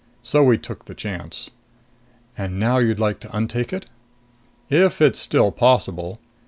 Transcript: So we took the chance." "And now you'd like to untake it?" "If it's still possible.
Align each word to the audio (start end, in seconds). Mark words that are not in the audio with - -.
So 0.23 0.43
we 0.43 0.57
took 0.57 0.85
the 0.85 0.95
chance." 0.95 1.51
"And 2.35 2.59
now 2.59 2.79
you'd 2.79 2.97
like 2.99 3.19
to 3.19 3.27
untake 3.29 3.71
it?" 3.71 3.85
"If 4.67 4.99
it's 4.99 5.19
still 5.19 5.51
possible. 5.51 6.17